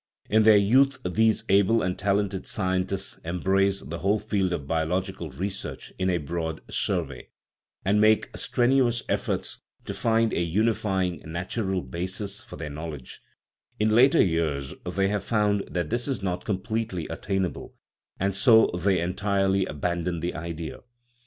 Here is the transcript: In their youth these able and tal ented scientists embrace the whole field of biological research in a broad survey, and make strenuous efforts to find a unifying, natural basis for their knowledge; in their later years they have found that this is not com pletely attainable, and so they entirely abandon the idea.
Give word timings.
In 0.31 0.41
their 0.41 0.57
youth 0.57 0.97
these 1.07 1.43
able 1.47 1.83
and 1.83 1.95
tal 1.95 2.17
ented 2.19 2.47
scientists 2.47 3.19
embrace 3.23 3.81
the 3.81 3.99
whole 3.99 4.17
field 4.17 4.51
of 4.51 4.65
biological 4.65 5.29
research 5.29 5.93
in 5.99 6.09
a 6.09 6.17
broad 6.17 6.59
survey, 6.71 7.29
and 7.85 8.01
make 8.01 8.35
strenuous 8.35 9.03
efforts 9.07 9.61
to 9.85 9.93
find 9.93 10.33
a 10.33 10.41
unifying, 10.41 11.21
natural 11.23 11.83
basis 11.83 12.39
for 12.41 12.55
their 12.55 12.71
knowledge; 12.71 13.21
in 13.79 13.89
their 13.89 13.97
later 13.97 14.23
years 14.23 14.73
they 14.91 15.07
have 15.09 15.23
found 15.23 15.65
that 15.69 15.91
this 15.91 16.07
is 16.07 16.23
not 16.23 16.45
com 16.45 16.57
pletely 16.57 17.05
attainable, 17.11 17.75
and 18.19 18.33
so 18.33 18.71
they 18.79 18.99
entirely 18.99 19.67
abandon 19.67 20.19
the 20.19 20.33
idea. 20.33 20.79